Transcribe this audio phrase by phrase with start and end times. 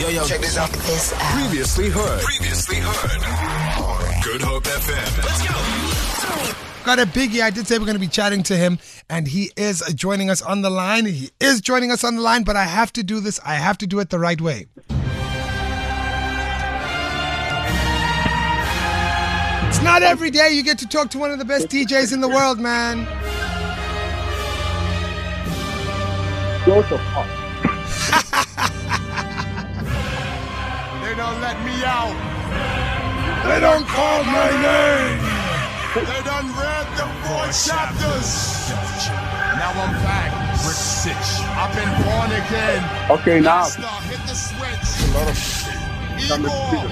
[0.00, 0.70] Yo, yo, check this out.
[0.70, 1.20] This out.
[1.38, 2.22] Previously heard.
[2.22, 3.20] Previously heard.
[4.24, 5.18] Good Hope FM.
[5.18, 6.84] Let's go.
[6.86, 7.42] Got a biggie.
[7.42, 8.78] I did say we're going to be chatting to him,
[9.10, 11.04] and he is joining us on the line.
[11.04, 13.38] He is joining us on the line, but I have to do this.
[13.44, 14.68] I have to do it the right way.
[19.68, 22.22] It's not every day you get to talk to one of the best DJs in
[22.22, 23.04] the world, man.
[26.64, 27.40] Go to fuck.
[29.29, 29.29] They
[31.20, 32.16] don't let me out.
[33.44, 35.20] They don't call my name.
[36.08, 38.28] They done read the four chapters.
[39.60, 40.32] Now I'm back.
[40.64, 41.28] Rick Sitch.
[41.60, 42.80] I've been born again.
[43.10, 43.64] Okay, now.
[44.08, 44.88] Hit the switch.
[46.24, 46.88] Igor.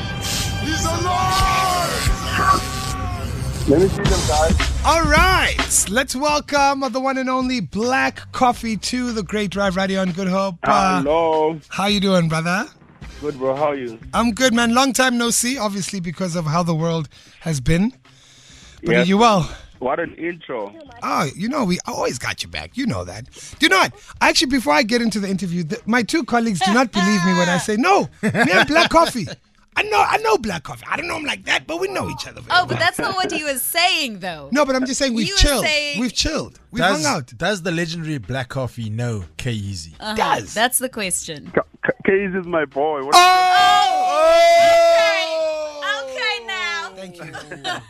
[0.60, 2.18] He's alive.
[3.66, 4.54] Let me see them, guys.
[4.84, 10.02] All right, let's welcome the one and only Black Coffee to the Great Drive Radio
[10.02, 10.56] on Good Hope.
[10.62, 11.60] Uh, Hello.
[11.68, 12.66] how you doing, brother?
[13.20, 13.56] Good, bro.
[13.56, 13.98] How are you?
[14.14, 14.74] I'm good, man.
[14.74, 17.08] Long time no see, obviously because of how the world
[17.40, 17.92] has been.
[18.84, 19.50] But are you well?
[19.80, 20.72] What an intro.
[21.02, 22.76] Oh, you know, we always got your back.
[22.76, 23.24] You know that.
[23.58, 23.92] Do you know what?
[24.20, 27.32] Actually, before I get into the interview, th- my two colleagues do not believe me
[27.34, 29.26] when I say, no, me and Black Coffee.
[29.76, 30.84] I know, I know Black Coffee.
[30.90, 32.40] I don't know him like that, but we know each other.
[32.40, 34.48] very Oh, but that's not what he was saying, though.
[34.50, 35.64] No, but I'm just saying we've You chilled.
[35.64, 36.58] saying- We've chilled.
[36.72, 37.26] We've Does, hung out.
[37.38, 39.94] does the legendary Black Coffee know Kyeezi?
[40.00, 40.16] Uh-huh.
[40.16, 40.52] does.
[40.54, 41.52] That's the question.
[42.08, 43.04] K- K- Case is my boy.
[43.04, 43.14] What
[46.04, 46.90] Okay, now.
[46.94, 47.32] Thank you.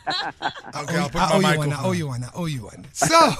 [0.76, 1.68] Okay, I'll put I owe my you one.
[1.72, 1.86] I microphone.
[1.88, 2.24] owe you one.
[2.24, 2.86] I owe you one.
[2.92, 3.30] So,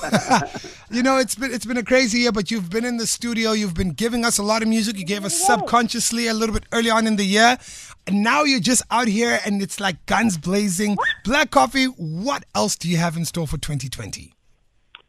[0.91, 3.53] you know, it's been it's been a crazy year, but you've been in the studio.
[3.53, 4.99] You've been giving us a lot of music.
[4.99, 7.59] You gave us subconsciously a little bit early on in the year,
[8.07, 10.97] and now you're just out here, and it's like guns blazing.
[11.25, 11.85] Black Coffee.
[11.87, 14.35] What else do you have in store for 2020?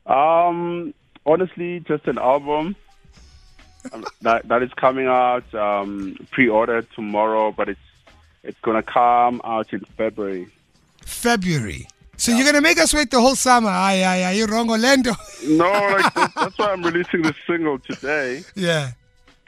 [0.05, 0.93] Um,
[1.25, 2.75] honestly, just an album um,
[4.21, 7.79] that that is coming out um, pre-ordered tomorrow, but it's
[8.43, 10.47] it's gonna come out in February.
[11.05, 11.87] February.
[12.17, 13.69] So you're gonna make us wait the whole summer?
[13.69, 14.31] Aye, aye, aye.
[14.31, 15.13] You're wrong, Orlando.
[15.45, 18.43] No, like that, that's why I'm releasing this single today.
[18.55, 18.91] yeah.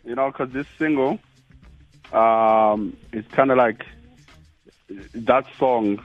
[0.06, 1.20] You know, because this single
[2.14, 3.86] um, is kind of like
[5.14, 6.00] that song,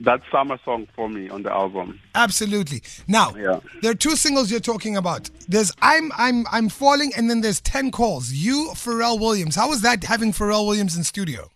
[0.00, 2.00] that summer song for me on the album.
[2.14, 2.82] Absolutely.
[3.08, 3.60] Now, Yeah.
[3.82, 5.30] there are two singles you're talking about.
[5.48, 8.32] There's I'm I'm I'm falling, and then there's ten calls.
[8.32, 9.54] You, Pharrell Williams.
[9.56, 11.50] How was that having Pharrell Williams in studio?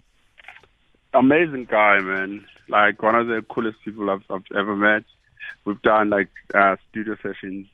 [1.14, 2.44] amazing guy, man.
[2.69, 5.04] Like one of the coolest people I've, I've ever met.
[5.64, 7.66] We've done like uh, studio sessions,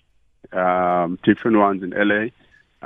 [0.52, 2.26] um, different ones in LA.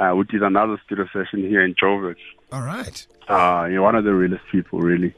[0.00, 2.16] Uh, we did another studio session here in Joburg.
[2.52, 3.06] All right.
[3.28, 5.14] Uh, you're one of the realest people, really.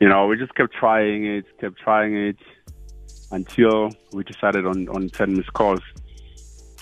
[0.00, 2.38] You know, we just kept trying it, kept trying it
[3.30, 5.82] until we decided on on ten missed calls.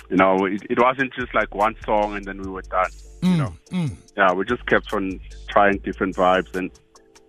[0.08, 2.90] You know, it, it wasn't just like one song and then we were done.
[3.22, 3.96] You mm, know, mm.
[4.16, 6.70] yeah, we just kept on trying different vibes and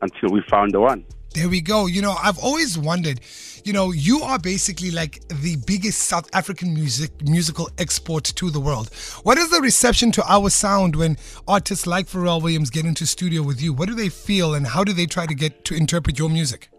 [0.01, 1.03] until we found the one.
[1.33, 1.88] There we go.
[1.88, 3.19] You know, I've always wondered.
[3.63, 8.59] You know, you are basically like the biggest South African music musical export to the
[8.59, 8.89] world.
[9.23, 13.43] What is the reception to our sound when artists like Pharrell Williams get into studio
[13.43, 13.73] with you?
[13.73, 16.69] What do they feel, and how do they try to get to interpret your music?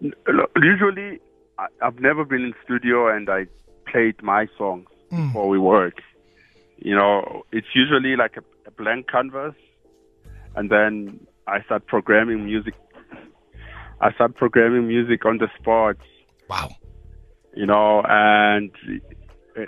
[0.00, 1.20] Usually,
[1.80, 3.46] I've never been in studio and I
[3.86, 5.26] played my songs hmm.
[5.28, 6.00] before we work.
[6.78, 9.54] You know, it's usually like a, a blank canvas,
[10.56, 12.74] and then I start programming music.
[14.02, 15.96] I start programming music on the spot,
[16.50, 16.68] Wow.
[17.54, 18.70] you know, and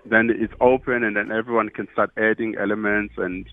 [0.04, 3.46] then it's open, and then everyone can start adding elements, and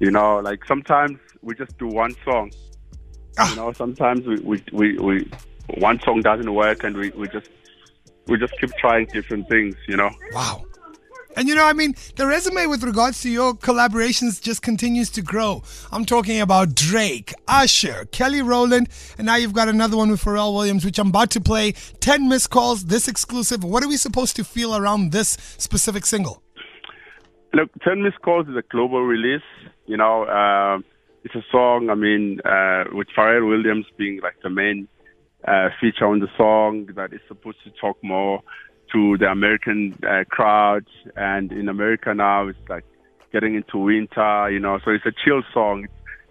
[0.00, 2.50] you know, like sometimes we just do one song.
[3.38, 3.48] Ah.
[3.50, 5.30] You know, sometimes we, we, we, we
[5.78, 7.48] one song doesn't work, and we, we just
[8.26, 9.76] we just keep trying different things.
[9.86, 10.10] You know.
[10.32, 10.65] Wow.
[11.36, 15.22] And you know, I mean, the resume with regards to your collaborations just continues to
[15.22, 15.62] grow.
[15.92, 18.88] I'm talking about Drake, Usher, Kelly Rowland,
[19.18, 21.72] and now you've got another one with Pharrell Williams, which I'm about to play.
[22.00, 23.62] 10 missed calls, this exclusive.
[23.62, 26.42] What are we supposed to feel around this specific single?
[27.52, 29.48] Look, Ten Missed Calls is a global release.
[29.86, 30.84] You know, um,
[31.24, 31.88] it's a song.
[31.88, 34.88] I mean, uh, with Pharrell Williams being like the main
[35.46, 38.42] uh, feature on the song that is supposed to talk more
[38.92, 40.86] to the American uh, crowd.
[41.16, 42.84] And in America now, it's like
[43.32, 44.50] getting into winter.
[44.50, 45.86] You know, so it's a chill song.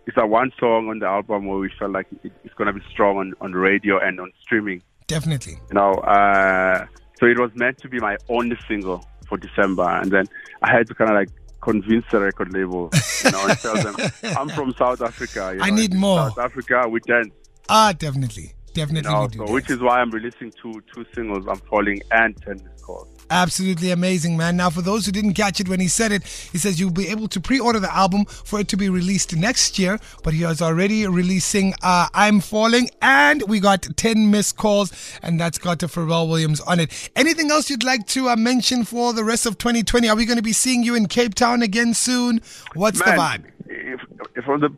[0.07, 2.85] It's a one song on the album where we felt like it's going to be
[2.91, 4.83] strong on, on radio and on streaming.
[5.07, 5.53] Definitely.
[5.53, 5.93] you know.
[5.93, 6.85] Uh,
[7.19, 10.25] so it was meant to be my only single for December, and then
[10.61, 11.29] I had to kind of like
[11.61, 12.91] convince the record label,
[13.23, 13.95] you know, and tell them
[14.37, 15.53] I'm from South Africa.
[15.55, 16.29] You I need more.
[16.29, 17.33] South Africa, we dance.
[17.69, 18.53] Ah, definitely.
[18.75, 19.37] Definitely know, you do.
[19.47, 21.47] so which is why I'm releasing two two singles.
[21.47, 23.07] I'm falling and ten missed calls.
[23.31, 24.57] Absolutely amazing, man.
[24.57, 27.07] Now, for those who didn't catch it when he said it, he says you'll be
[27.07, 30.43] able to pre order the album for it to be released next year, but he
[30.43, 34.91] is already releasing uh, I'm Falling, and we got 10 missed calls,
[35.23, 37.09] and that's got to Pharrell Williams on it.
[37.15, 40.07] Anything else you'd like to uh, mention for the rest of 2020?
[40.07, 42.41] Are we going to be seeing you in Cape Town again soon?
[42.75, 43.45] What's the vibe?
[43.67, 44.01] If,
[44.35, 44.69] if for the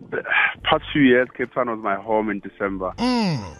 [0.69, 2.93] past few years, Cape Town was my home in December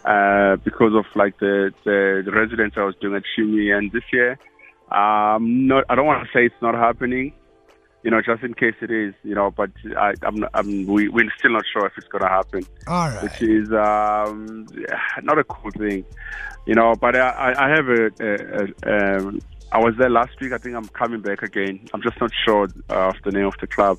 [0.05, 4.03] uh, because of like the, the the residence I was doing at Shimmy, and this
[4.11, 4.37] year,
[4.91, 7.33] um, not I don't want to say it's not happening,
[8.03, 11.31] you know, just in case it is, you know, but I, I'm, I'm we we're
[11.39, 13.23] still not sure if it's gonna happen, All right.
[13.23, 14.67] which is um,
[15.23, 16.05] not a cool thing,
[16.65, 16.95] you know.
[16.95, 18.31] But I, I I have a, a,
[18.91, 20.53] a um, I was there last week.
[20.53, 21.87] I think I'm coming back again.
[21.93, 23.97] I'm just not sure uh, of the name of the club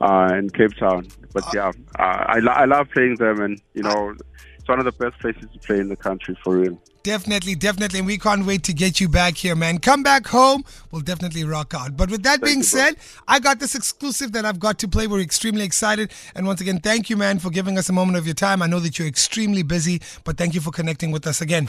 [0.00, 1.06] uh, in Cape Town.
[1.32, 1.68] But yeah,
[1.98, 4.14] uh, I, lo- I love playing them, and you know,
[4.58, 6.80] it's one of the best places to play in the country for real.
[7.02, 8.00] Definitely, definitely.
[8.00, 9.78] And we can't wait to get you back here, man.
[9.78, 10.64] Come back home.
[10.90, 11.96] We'll definitely rock out.
[11.96, 15.06] But with that being you, said, I got this exclusive that I've got to play.
[15.06, 16.12] We're extremely excited.
[16.34, 18.60] And once again, thank you, man, for giving us a moment of your time.
[18.60, 21.68] I know that you're extremely busy, but thank you for connecting with us again.